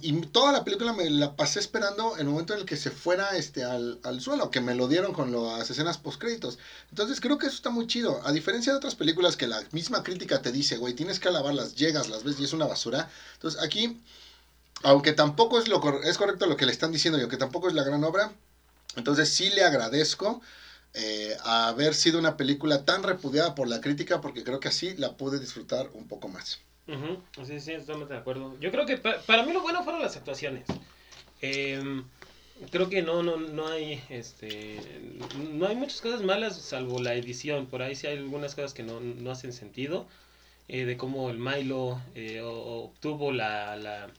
[0.01, 3.35] Y toda la película me la pasé esperando el momento en el que se fuera
[3.35, 6.57] este, al, al suelo, que me lo dieron con las escenas postcréditos.
[6.89, 8.21] Entonces creo que eso está muy chido.
[8.23, 11.75] A diferencia de otras películas que la misma crítica te dice, güey, tienes que alabarlas,
[11.75, 13.09] llegas, las ves y es una basura.
[13.33, 13.97] Entonces aquí,
[14.83, 17.67] aunque tampoco es, lo cor- es correcto lo que le están diciendo y aunque tampoco
[17.69, 18.31] es la gran obra,
[18.95, 20.41] entonces sí le agradezco
[20.93, 25.13] eh, haber sido una película tan repudiada por la crítica porque creo que así la
[25.17, 26.59] pude disfrutar un poco más.
[26.87, 28.57] Ujú, Sí, sí, totalmente de acuerdo.
[28.59, 30.79] Yo creo que pa- para mí lo bueno fueron las actuaciones.
[31.41, 32.09] Em,
[32.71, 34.99] creo que no, no, no hay, este,
[35.33, 37.67] no hay muchas cosas malas salvo la edición.
[37.69, 40.07] Por ahí sí hay algunas cosas que no, no hacen sentido.
[40.69, 44.11] eh, de cómo el Milo eh, obtuvo la, la,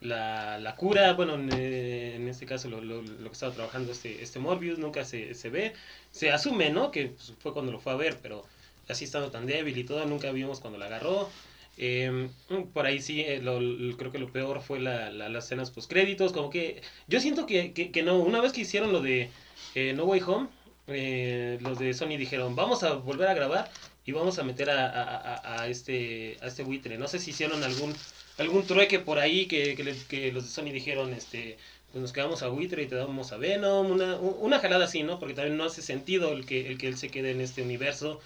[0.00, 1.12] la, la cura.
[1.14, 4.78] Bueno, en, eh, en este caso lo, lo, lo que estaba trabajando este, este Morbius
[4.78, 5.74] nunca se, se ve.
[6.10, 6.90] Se asume, ¿no?
[6.90, 8.46] Que pues, fue cuando lo fue a ver, pero
[8.88, 11.34] así estando tan débil y todo, nunca vimos cuando la agarró.
[11.76, 12.28] Eh,
[12.74, 15.90] por ahí sí, eh, lo- creo que lo peor fue la, la- las escenas post
[15.90, 16.32] créditos.
[16.32, 19.30] Como que yo siento que, que, no, una vez que hicieron lo de
[19.74, 20.48] eh, No Way Home,
[20.86, 23.70] eh, los de Sony dijeron, vamos a volver a grabar
[24.04, 26.98] y vamos a meter a, a- a- a este a este buitre.
[26.98, 27.94] No sé si hicieron algún
[28.38, 29.74] algún trueque por ahí que,
[30.08, 31.58] que los de Sony dijeron, este
[31.90, 35.18] pues nos quedamos a buitre y te damos a Venom, una, una jalada así, ¿no?
[35.18, 38.18] Porque también no hace sentido el que, el que él se quede en este universo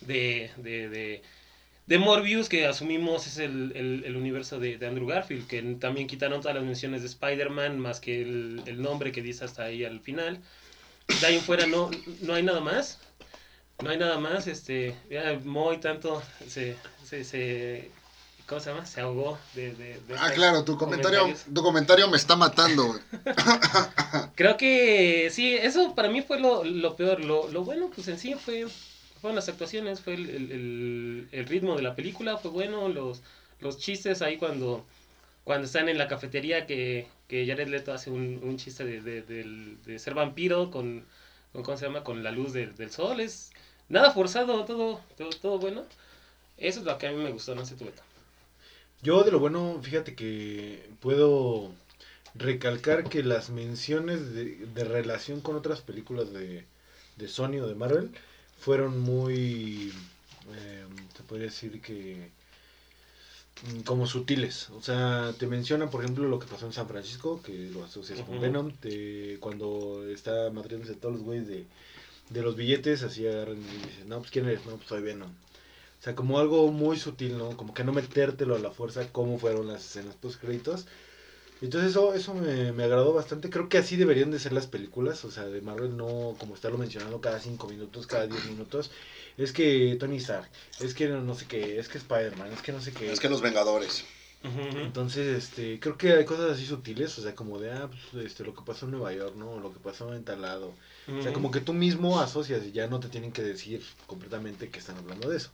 [0.00, 1.22] de, de, de,
[1.86, 6.06] de Morbius, que asumimos es el, el, el universo de, de Andrew Garfield, que también
[6.06, 9.84] quitaron todas las menciones de Spider-Man, más que el, el nombre que dice hasta ahí
[9.84, 10.40] al final.
[11.20, 11.90] de ahí en fuera no,
[12.22, 12.98] no hay nada más.
[13.82, 17.90] No hay nada más, este, ya Moy tanto se, se, se
[18.46, 18.86] ¿cómo se llama?
[18.86, 22.98] Se ahogó de, de, de Ah, claro, tu comentario, tu comentario me está matando.
[24.36, 27.20] Creo que sí, eso para mí fue lo, lo peor.
[27.24, 28.66] Lo, lo bueno, pues en sí fue
[29.24, 33.22] fueron las actuaciones, fue el, el- el- ritmo de la película, fue bueno, los,
[33.58, 34.84] los chistes ahí cuando,
[35.44, 39.22] cuando están en la cafetería que, que Jared Leto hace un, un chiste de, de,
[39.22, 41.06] del- de ser vampiro con,
[41.54, 42.04] con, ¿cómo se llama?
[42.04, 43.18] con la luz del, sol.
[43.18, 43.50] Es
[43.88, 45.84] nada forzado, todo, todo, todo bueno.
[46.58, 48.02] Eso es lo que a mí me gustó, no sé tu Beto.
[49.00, 51.70] Yo de lo bueno, fíjate que puedo
[52.34, 56.66] recalcar que las menciones de, de relación con otras películas de,
[57.16, 58.10] de Sony o de Marvel
[58.58, 59.92] fueron muy,
[60.54, 60.84] eh,
[61.16, 62.30] se podría decir que
[63.66, 64.70] mm, como sutiles.
[64.70, 68.20] O sea, te mencionan, por ejemplo, lo que pasó en San Francisco, que lo asocias
[68.20, 68.40] con.
[68.40, 71.66] Venom, te- cuando está madriándose todos los güeyes de,
[72.30, 74.64] de los billetes, así agarran y dicen, no, pues ¿quién eres?
[74.66, 75.30] No, pues soy Venom.
[75.30, 77.56] O sea, como algo muy sutil, ¿no?
[77.56, 80.86] Como que no metértelo a la fuerza, como fueron las escenas post créditos.
[81.60, 83.48] Entonces eso, eso me, me agradó bastante.
[83.48, 85.24] Creo que así deberían de ser las películas.
[85.24, 88.90] O sea, de Marvel no como estarlo mencionando cada 5 minutos, cada 10 minutos.
[89.36, 92.72] Es que Tony Stark, es que no, no sé qué, es que Spider-Man, es que
[92.72, 93.10] no sé qué.
[93.10, 94.04] Es que los Vengadores.
[94.44, 98.44] Entonces, este, creo que hay cosas así sutiles, o sea, como de, ah, pues, este,
[98.44, 99.58] lo que pasó en Nueva York, ¿no?
[99.58, 100.74] Lo que pasó en tal lado.
[101.08, 104.68] O sea, como que tú mismo asocias y ya no te tienen que decir completamente
[104.68, 105.50] que están hablando de eso.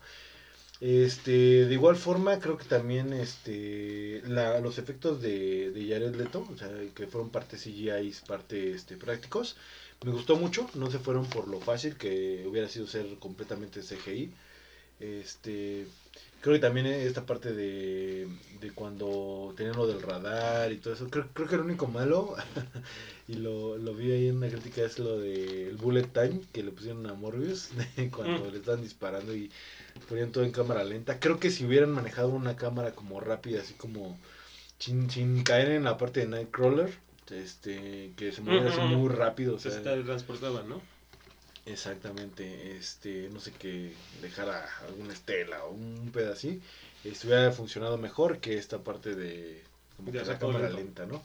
[0.81, 6.47] Este, de igual forma, creo que también este, la, los efectos de, de Jared Leto,
[6.51, 9.57] o sea, que fueron parte CGI, parte este, prácticos,
[10.03, 14.33] me gustó mucho, no se fueron por lo fácil que hubiera sido ser completamente CGI.
[15.01, 15.87] Este,
[16.41, 18.29] creo que también esta parte de,
[18.61, 22.35] de cuando tenían lo del radar y todo eso, creo, creo que el único malo,
[23.29, 26.71] y lo, lo vi ahí en una crítica, es lo del bullet time que le
[26.73, 28.53] pusieron a Morbius de cuando Mm.
[28.53, 29.51] le están disparando y
[30.09, 31.21] ponían todo en cámara lenta.
[31.21, 34.19] Creo que si hubieran manejado una cámara como rápida, así como
[34.79, 36.91] sin, sin caer en la parte de Nightcrawler,
[37.31, 40.83] este, que se moviera así muy rápido, o Se sea, te transportaban, ¿no?
[41.67, 46.65] Exactamente, este, no sé qué, dejara alguna estela o un pedacito,
[47.05, 49.63] hubiera funcionado mejor que esta parte de
[49.97, 50.77] como que la cámara lento.
[50.77, 51.23] lenta, ¿no?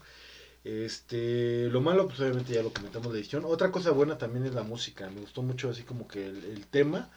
[0.64, 3.44] Este, lo malo, pues obviamente ya lo comentamos de edición.
[3.46, 6.66] Otra cosa buena también es la música, me gustó mucho así como que el, el
[6.66, 7.10] tema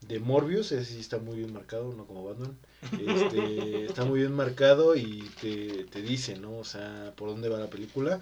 [0.00, 2.58] de Morbius, ese sí está muy bien marcado, no como Batman,
[2.98, 6.58] este, está muy bien marcado y te, te dice, ¿no?
[6.58, 8.20] O sea, por dónde va la película.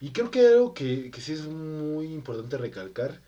[0.00, 3.20] Y creo que algo que, que sí es muy importante recalcar,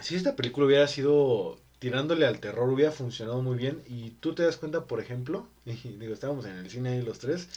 [0.00, 3.82] si esta película hubiera sido tirándole al terror, hubiera funcionado muy bien.
[3.88, 7.18] Y tú te das cuenta, por ejemplo, y digo, estábamos en el cine ahí los
[7.18, 7.48] tres,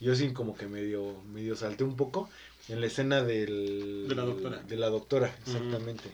[0.00, 2.28] y yo sí como que medio, medio salté un poco
[2.68, 4.62] en la escena del, De la doctora.
[4.62, 5.50] De la doctora, Ujú.
[5.50, 6.10] exactamente.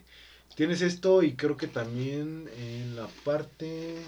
[0.54, 4.02] Tienes esto y creo que también en la parte...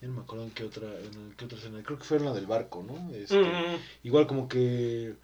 [0.00, 2.26] Ya no me acuerdo en qué otra, en qué otra escena, creo que fue en
[2.26, 3.14] la del barco, ¿no?
[3.14, 5.14] Este, Mm, igual como que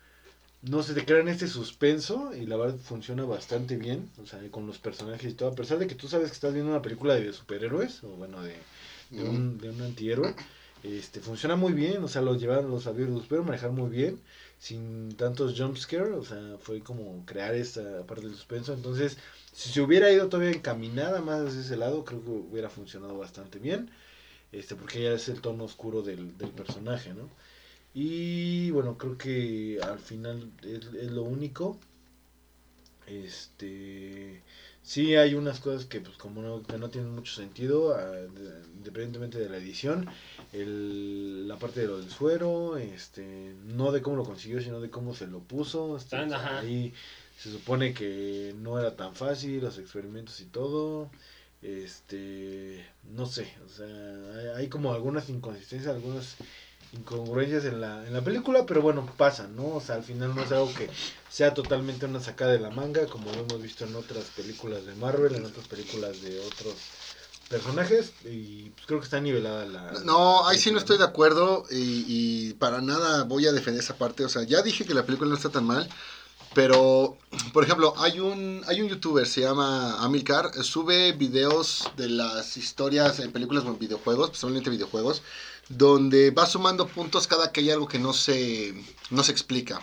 [0.62, 4.66] no se te crean este suspenso y la verdad funciona bastante bien, o sea, con
[4.66, 7.14] los personajes y todo, a pesar de que tú sabes que estás viendo una película
[7.16, 8.55] de superhéroes, o bueno, de,
[9.11, 10.35] de, un, de un antihéroe,
[10.85, 14.20] este, funciona muy bien, o sea, los llevaron, los sabieron, los pudieron manejar muy bien,
[14.61, 19.18] sin tantos jumpscare, o sea, fue como crear esta parte del suspenso, entonces,
[19.53, 23.59] si se hubiera ido todavía encaminada más hacia ese lado, creo que hubiera funcionado bastante
[23.59, 23.90] bien,
[24.53, 27.29] este, porque ya es el tono oscuro del, del personaje, ¿no?
[27.94, 31.78] Y bueno, creo que al final es, es lo único.
[33.07, 34.42] Este
[34.83, 38.62] sí hay unas cosas que pues como no, que no tienen mucho sentido, ah, de-
[38.76, 40.07] independientemente de la edición.
[40.52, 44.90] El, la parte de lo del suero, este, no de cómo lo consiguió, sino de
[44.90, 45.96] cómo se lo puso.
[45.96, 46.59] este, Ah, ajá.
[46.61, 46.92] ahí
[47.38, 51.11] se supone que no era tan fácil, los experimentos y todo.
[51.61, 56.35] Este, no sé, o sea, hay, hay como algunas inconsistencias, algunas
[56.92, 59.76] incongruencias en la, en la película, pero bueno, pasan, ¿no?
[59.76, 60.90] O sea, al final no es algo que
[61.31, 64.94] sea totalmente una sacada de la manga, como lo hemos visto en otras películas de
[64.96, 66.74] Marvel, en otras películas de otros
[67.48, 69.92] personajes, y pues creo que está nivelada la...
[70.05, 73.96] No, ahí sí no estoy de acuerdo y, y para nada voy a defender esa
[73.96, 74.24] parte.
[74.24, 75.88] O sea, ya dije que la película no está tan mal,
[76.55, 77.16] pero,
[77.52, 83.18] por ejemplo, hay un, hay un youtuber, se llama Amilcar, sube videos de las historias
[83.20, 85.22] en películas o en videojuegos, personalmente videojuegos,
[85.76, 88.74] donde va sumando puntos cada que hay algo que no se,
[89.11, 89.80] no se explica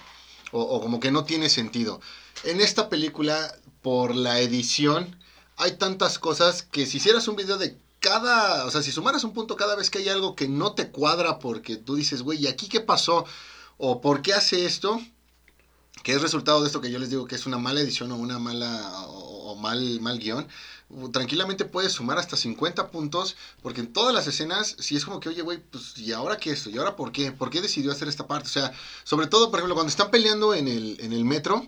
[0.52, 2.02] o, como que no tiene sentido.
[2.44, 5.20] En esta película, por la edición,
[5.58, 9.34] hay tantas cosas que si hicieras un video de cada, o sea, si sumaras un
[9.34, 12.48] punto cada vez que hay algo que no te cuadra porque tú dices, güey, ¿y
[12.48, 13.26] aquí qué pasó?
[13.78, 15.00] O ¿por qué hace esto?
[16.04, 18.16] que es resultado de esto que yo les digo que es una mala edición o
[18.16, 20.48] una mala o, o mal, mal guion,
[21.12, 25.30] tranquilamente puedes sumar hasta 50 puntos, porque en todas las escenas, si es como que,
[25.30, 26.70] oye, güey, pues, ¿y ahora qué esto?
[26.70, 27.32] ¿Y ahora por qué?
[27.32, 28.48] ¿Por qué decidió hacer esta parte?
[28.48, 28.72] O sea,
[29.04, 31.68] sobre todo, por ejemplo, cuando están peleando en el, en el metro,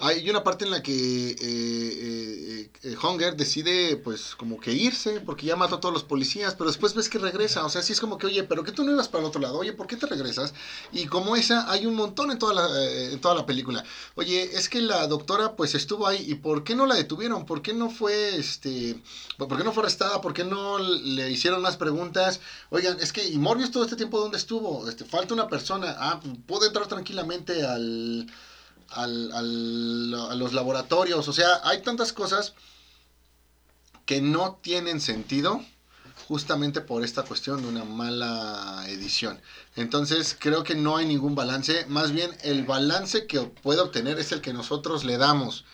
[0.00, 5.20] hay una parte en la que eh, eh, eh, Hunger decide, pues, como que irse,
[5.20, 7.62] porque ya mató a todos los policías, pero después ves que regresa.
[7.64, 9.40] O sea, sí es como que, oye, pero que tú no ibas para el otro
[9.40, 10.54] lado, oye, ¿por qué te regresas?
[10.92, 13.84] Y como esa, hay un montón en toda la, en toda la película.
[14.14, 17.44] Oye, es que la doctora, pues, estuvo ahí, ¿y por qué no la detuvieron?
[17.44, 18.96] ¿Por qué no fue, este,
[19.36, 20.22] por qué no fue arrestada?
[20.22, 22.40] ¿Por qué no le hicieron más preguntas?
[22.70, 24.88] Oigan, es que, ¿y Morbius todo este tiempo dónde estuvo?
[24.88, 25.96] Este, falta una persona.
[25.98, 28.26] Ah, puede entrar tranquilamente al
[28.90, 31.28] al, a los laboratorios.
[31.28, 32.54] O sea, hay tantas cosas
[34.04, 35.60] que no tienen sentido
[36.28, 39.40] justamente por esta cuestión de una mala edición.
[39.76, 44.32] Entonces creo que no hay ningún balance, más bien el balance que puede obtener es
[44.32, 45.64] el que nosotros le damos,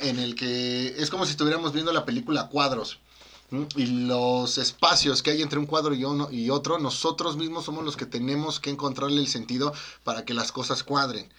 [0.00, 2.98] en el que es como si estuviéramos viendo la película cuadros.
[3.76, 7.84] Y los espacios que hay entre un cuadro y, uno, y otro, nosotros mismos somos
[7.84, 9.72] los que tenemos que encontrarle el sentido
[10.02, 11.32] para que las cosas cuadren.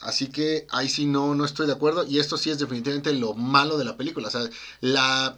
[0.00, 2.06] Así que ahí sí no, no estoy de acuerdo.
[2.06, 4.28] Y esto sí es definitivamente lo malo de la película.
[4.28, 4.48] O sea,
[4.80, 5.36] la,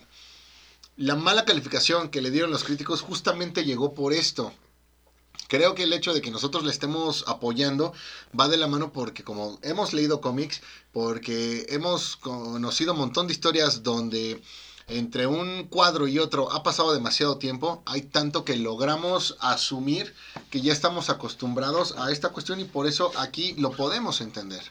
[0.97, 4.53] la mala calificación que le dieron los críticos justamente llegó por esto.
[5.49, 7.93] Creo que el hecho de que nosotros le estemos apoyando
[8.39, 13.35] va de la mano porque como hemos leído cómics, porque hemos conocido un montón de
[13.35, 14.41] historias donde
[14.99, 20.15] entre un cuadro y otro ha pasado demasiado tiempo, hay tanto que logramos asumir
[20.51, 24.63] que ya estamos acostumbrados a esta cuestión y por eso aquí lo podemos entender.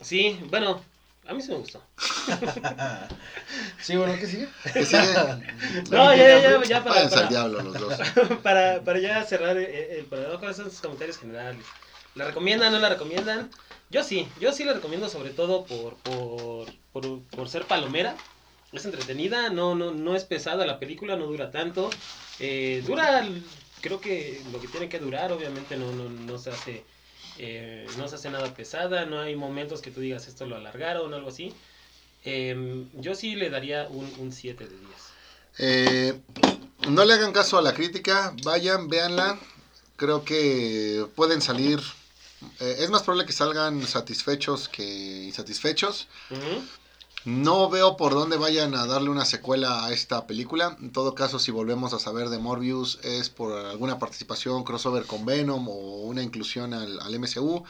[0.00, 0.80] Sí, bueno,
[1.26, 1.82] a mí sí me gustó.
[3.82, 4.48] sí, bueno, ¿qué sigue?
[5.90, 7.98] no, ya, ya, ya, para, para, diablo los dos.
[8.42, 11.64] para, para ya cerrar el, el, el con esos comentarios generales.
[12.14, 13.50] ¿La recomiendan, no la recomiendan?
[13.90, 18.16] Yo sí, yo sí la recomiendo sobre todo por, por, por, ser palomera.
[18.72, 21.88] Es entretenida, no, no, no es pesada la película, no dura tanto.
[22.38, 23.26] Eh, dura,
[23.80, 26.84] creo que lo que tiene que durar, obviamente no, no, no se hace...
[27.40, 31.12] Eh, no se hace nada pesada, no hay momentos que tú digas esto lo alargaron
[31.12, 31.54] o algo así.
[32.24, 35.08] Em, yo sí le daría un 7 de 10.
[35.58, 36.20] Eh,
[36.88, 39.38] no le hagan caso a la crítica, vayan, véanla.
[39.96, 41.80] Creo que pueden salir
[42.60, 46.08] eh, es más probable que salgan satisfechos que insatisfechos.
[47.24, 50.76] No veo por dónde vayan a darle una secuela a esta película.
[50.80, 55.26] En todo caso, si volvemos a saber de Morbius, es por alguna participación crossover con
[55.26, 57.64] Venom o una inclusión al, MCU.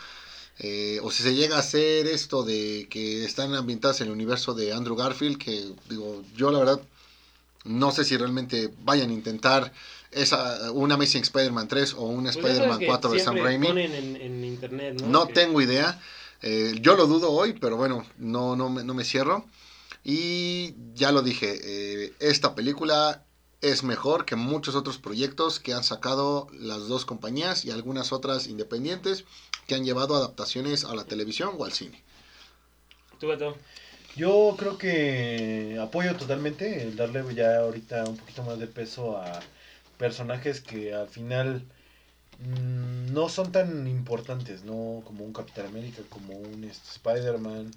[0.59, 4.55] Eh, o si se llega a hacer esto de que están ambientadas en el universo
[4.55, 6.81] de Andrew Garfield, que digo, yo la verdad
[7.69, 9.73] no sé si realmente vayan a intentar
[10.11, 13.69] esa, un Amazing Spider-Man 3 o un pues Spider-Man 4 de Sam Raimi.
[13.69, 15.27] En, internet, ¿no?
[15.27, 16.01] tengo idea.
[16.43, 19.45] Eh, yo lo dudo hoy, pero bueno, no, no, me, no me cierro.
[20.05, 23.25] Y ya lo dije, eh, esta película
[23.61, 28.47] es mejor que muchos otros proyectos que han sacado las dos compañías y algunas otras
[28.47, 29.25] independientes
[29.67, 32.03] que han llevado adaptaciones a la televisión o al cine.
[33.19, 33.57] ¿Tú, Beto?
[34.19, 39.41] Yo creo que apoyo totalmente el darle ya ahorita un poquito más de peso a
[39.97, 41.63] personajes que al final
[42.41, 45.03] mm, no son tan importantes, ¿no?
[45.07, 47.71] Como un Capitán América, como un este, Spider-Man.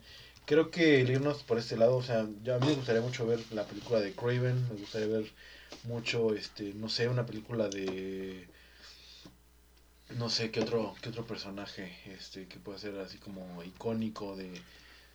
[0.46, 3.28] Creo que el irnos por este lado, o sea, yo, a mí me gustaría mucho
[3.28, 5.32] ver la película de Craven, me gustaría ver
[5.84, 8.48] mucho, este, no sé, una película de
[10.18, 14.52] no sé qué otro qué otro personaje este que puede ser así como icónico de,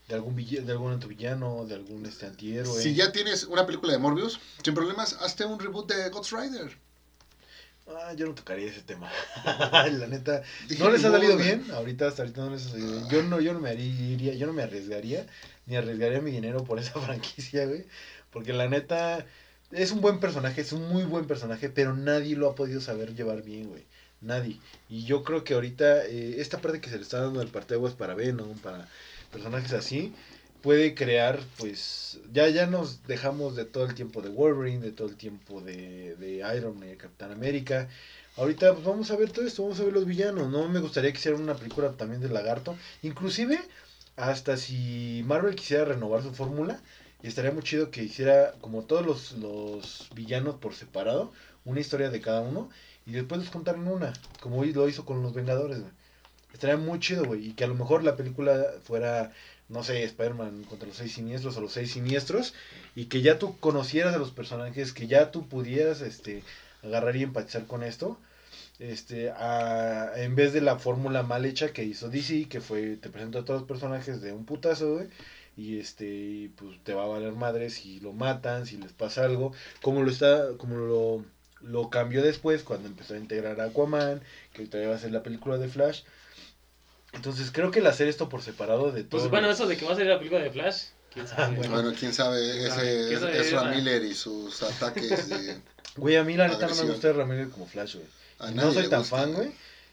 [0.09, 2.81] de algún de algún antivillano, de algún este antihéroe.
[2.81, 6.77] Si ya tienes una película de Morbius, sin problemas, hazte un reboot de Ghost Rider.
[7.89, 9.11] Ah, yo no tocaría ese tema.
[9.45, 10.43] la neta,
[10.79, 11.65] no les ha salido bien.
[11.73, 13.09] Ahorita, hasta ahorita no les ha salido bien.
[13.09, 15.27] Yo no, yo no me haría, yo no me arriesgaría,
[15.67, 17.85] ni arriesgaría mi dinero por esa franquicia, güey.
[18.33, 19.25] Porque la neta,
[19.71, 23.15] es un buen personaje, es un muy buen personaje, pero nadie lo ha podido saber
[23.15, 23.85] llevar bien, güey.
[24.21, 24.59] Nadie.
[24.89, 27.51] Y yo creo que ahorita, eh, esta parte que se le está dando del
[27.87, 28.89] es para Venom, para
[29.27, 30.13] personajes así,
[30.63, 35.09] puede crear, pues, ya, ya nos dejamos de todo el tiempo de Wolverine, de todo
[35.09, 37.89] el tiempo de, de Iron Man, de Capitán América.
[38.37, 40.51] Ahorita pues, vamos a ver todo esto, vamos a ver los villanos.
[40.51, 42.77] No me gustaría que hicieran una película también de Lagarto.
[43.03, 43.61] Inclusive,
[44.17, 46.81] hasta si Marvel quisiera renovar su fórmula,
[47.23, 51.33] y estaría muy chido que hiciera, como todos los, los villanos por separado,
[51.65, 52.71] una historia de cada uno,
[53.07, 55.79] y después los contaran una, como lo hizo con los Vengadores,
[56.57, 59.33] Estaría muy chido, güey, y que a lo mejor la película fuera
[59.69, 62.55] no sé, Spider-Man contra los seis siniestros o los seis siniestros,
[62.95, 66.43] y que ya tú conocieras a los personajes, que ya tú pudieras este,
[66.85, 68.17] agarrar y empatizar con esto,
[68.79, 73.11] este, a- en vez de la fórmula mal hecha que hizo DC, que fue, te
[73.11, 75.09] presenta a todos los personajes de un putazo, güey,
[75.57, 79.53] y este, pues te va a valer madre si lo matan, si les pasa algo,
[79.83, 81.25] como lo está, como lo,
[81.63, 84.21] lo cambió después cuando empezó a integrar a Aquaman,
[84.53, 86.03] que ahorita va a ser la película de Flash.
[87.17, 89.21] Entonces creo que el hacer esto por separado de todo...
[89.21, 90.85] Pues bueno, eso de que va a salir la película de Flash.
[91.17, 91.57] ¿quién sabe?
[91.57, 91.73] Bueno.
[91.73, 93.41] Bueno, quién sabe, ese ¿Quién sabe?
[93.41, 95.61] Ezra Miller y sus ataques de...
[95.97, 98.07] Güey, a mí la neta no me gusta Ramírez como Flash, güey.
[98.39, 99.17] a Y nadie no soy tan gusta.
[99.17, 99.51] fan, güey.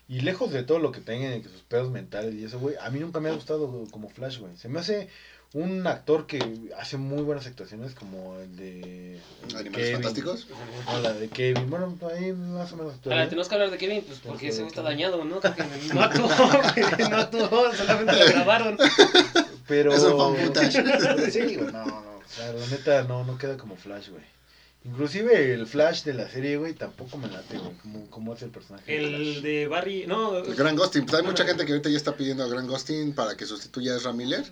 [0.10, 2.76] Y lejos de todo lo que tengan, de que sus pedos mentales y eso, güey,
[2.82, 4.58] a mí nunca me ha gustado como Flash, güey.
[4.58, 5.08] Se me hace
[5.54, 6.40] un actor que
[6.80, 9.20] hace muy buenas actuaciones, como el de.
[9.54, 9.94] Animales Kevin.
[9.94, 10.48] fantásticos.
[10.88, 11.70] No, la de Kevin.
[11.70, 14.82] Bueno, ahí más o menos Ahora, tenemos que hablar de Kevin, pues porque ese está
[14.82, 15.40] dañado, ¿no?
[15.94, 18.78] No actuó, güey, no actuó, solamente lo grabaron.
[19.68, 19.94] Pero.
[19.94, 21.86] Eso fue sí, no, no.
[21.86, 24.24] O sea, la neta no, no queda como Flash, güey.
[24.86, 27.74] Inclusive el Flash de la serie, güey, tampoco me late, güey.
[27.78, 28.98] Como, como hace el personaje.
[28.98, 31.06] El de Barry, no, El Gran Ghosting.
[31.06, 33.94] Pues hay mucha gente que ahorita ya está pidiendo a Gran Ghosting para que sustituya
[33.94, 34.44] a Ezra Miller.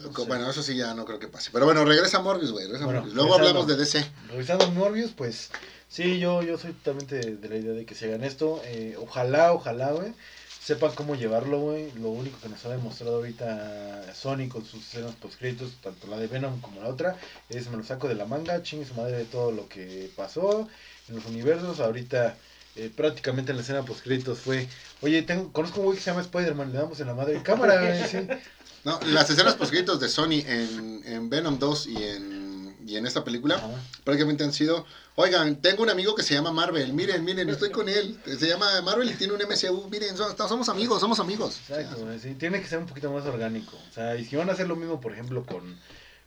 [0.00, 0.24] No.
[0.26, 1.50] Bueno, eso sí ya no creo que pase.
[1.52, 2.64] Pero bueno, regresa Morbius, güey.
[2.66, 3.14] Regresa Bueno, Morbius.
[3.14, 3.60] Luego regresando.
[3.60, 4.10] hablamos de DC.
[4.30, 5.50] Revisando Morbius, pues
[5.88, 8.60] sí, yo, yo soy totalmente de, la idea de que se hagan esto.
[8.64, 10.12] Eh, ojalá, ojalá, güey,
[10.60, 11.90] sepan cómo llevarlo, güey.
[11.92, 16.26] Lo único que nos ha demostrado ahorita Sony con sus escenas postcritos, tanto la de
[16.26, 17.16] Venom como la otra,
[17.48, 20.68] es me lo saco de la manga, chingue su madre de todo lo que pasó
[21.08, 21.80] en los universos.
[21.80, 22.36] Ahorita
[22.78, 24.68] eh, prácticamente en la escena postcritos fue,
[25.00, 27.80] oye, tengo, conozco un güey que se llama Spider-Man, le damos en la madre cámara,
[27.80, 28.18] güey, sí.
[28.88, 33.22] No, las escenas poscritos de Sony en, en Venom 2 y en, y en esta
[33.22, 33.68] película Ajá.
[34.04, 37.88] prácticamente han sido, oigan, tengo un amigo que se llama Marvel, miren, miren, estoy con
[37.88, 41.58] él, se llama Marvel y tiene un MCU, miren, so- somos amigos, somos amigos.
[41.68, 43.76] Exacto, güey, sí, tiene que ser un poquito más orgánico.
[43.90, 45.78] O sea, y si van a hacer lo mismo, por ejemplo, con,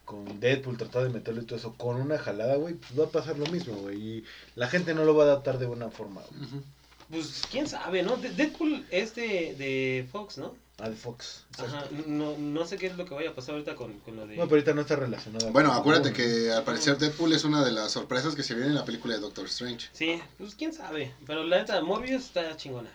[0.05, 3.39] con Deadpool, tratar de meterle todo eso con una jalada, güey, pues va a pasar
[3.39, 3.97] lo mismo, güey.
[3.97, 4.23] Y
[4.55, 6.61] la gente no lo va a adaptar de buena forma, güey.
[7.09, 8.17] Pues quién sabe, ¿no?
[8.17, 10.55] De- Deadpool es de, de Fox, ¿no?
[10.89, 11.45] De Fox.
[11.57, 14.27] Ajá, no, no sé qué es lo que vaya a pasar ahorita con, con lo
[14.27, 14.35] de...
[14.35, 15.51] No, pero ahorita no está relacionado.
[15.51, 18.75] Bueno, acuérdate que al parecer Deadpool es una de las sorpresas que se viene en
[18.75, 19.89] la película de Doctor Strange.
[19.93, 22.89] Sí, pues quién sabe, pero la neta, Morbius está chingona.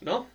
[0.00, 0.26] ¿No?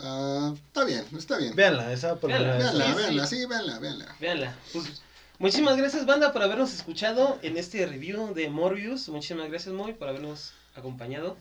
[0.00, 1.54] Ah, está bien, está bien.
[1.54, 2.56] Véanla, esa película.
[2.56, 3.36] Véanla, Véanla, sí, véanla, sí.
[3.36, 4.16] sí, véanla, véanla.
[4.20, 4.56] Véanla.
[4.72, 5.02] Pues,
[5.38, 9.08] muchísimas gracias, banda, por habernos escuchado en este review de Morbius.
[9.08, 11.36] Muchísimas gracias, Moy, por habernos acompañado.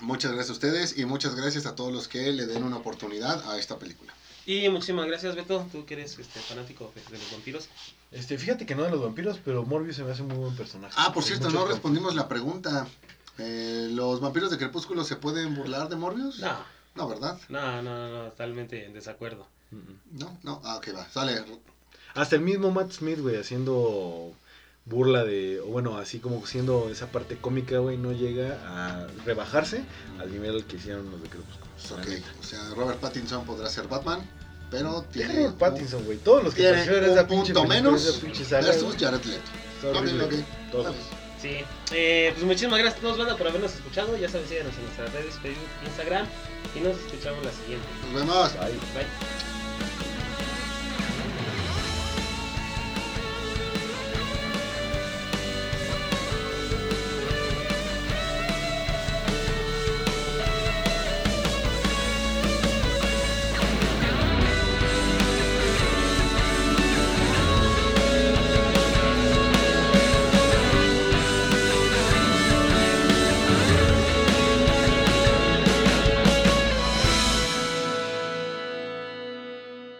[0.00, 3.50] Muchas gracias a ustedes y muchas gracias a todos los que le den una oportunidad
[3.50, 4.14] a esta película.
[4.46, 7.68] Y muchísimas gracias, Beto, tú que eres este, fanático de los vampiros.
[8.10, 10.56] Este, fíjate que no de los vampiros, pero Morbius se me hace un muy buen
[10.56, 10.94] personaje.
[10.96, 12.86] Ah, por cierto, no respondimos la pregunta.
[13.38, 16.40] Eh, ¿Los vampiros de Crepúsculo se pueden burlar de Morbius?
[16.40, 16.56] No,
[16.94, 17.38] No, ¿verdad?
[17.48, 19.46] no, no, no, totalmente en desacuerdo.
[20.10, 20.60] No, no.
[20.64, 21.08] Ah, ok, va.
[21.10, 21.44] Sale.
[22.14, 24.32] Hasta el mismo Matt Smith, güey, haciendo
[24.90, 29.82] burla de, o bueno, así como siendo esa parte cómica, güey, no llega a rebajarse
[30.18, 31.66] al nivel que hicieron los de Crepúsculo.
[31.90, 32.28] la Ok, neta.
[32.38, 34.20] o sea, Robert Pattinson podrá ser Batman,
[34.70, 35.34] pero tiene.
[35.34, 38.44] Robert Pattinson, güey, todos los que aparecieron en un esa pinche punto menos esa pinche
[38.44, 39.40] saga, versus Jared Leto.
[39.76, 40.70] está horrible, Ok, ok.
[40.72, 40.96] todos.
[41.40, 41.56] Sí,
[41.92, 44.14] eh, pues muchísimas gracias a todos, banda, por habernos escuchado.
[44.18, 46.26] Ya saben, síganos en nuestras redes, Facebook, Instagram.
[46.76, 47.86] Y nos escuchamos la siguiente.
[48.12, 48.52] Nos vemos.
[48.58, 48.72] Bye.
[48.92, 49.49] Bye.